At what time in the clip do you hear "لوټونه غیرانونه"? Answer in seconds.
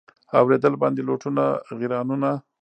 1.07-2.31